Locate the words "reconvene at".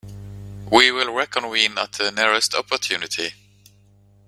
1.13-1.91